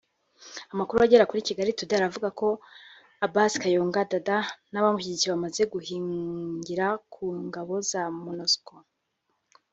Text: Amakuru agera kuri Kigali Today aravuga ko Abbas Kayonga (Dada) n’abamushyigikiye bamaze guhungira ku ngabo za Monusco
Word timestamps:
Amakuru 0.73 0.97
agera 0.99 1.27
kuri 1.29 1.47
Kigali 1.47 1.71
Today 1.77 1.97
aravuga 1.99 2.29
ko 2.39 2.47
Abbas 3.25 3.53
Kayonga 3.61 3.99
(Dada) 4.11 4.37
n’abamushyigikiye 4.71 5.31
bamaze 5.33 5.61
guhungira 5.73 6.85
ku 7.13 7.25
ngabo 7.47 7.75
za 7.89 8.03
Monusco 8.23 8.73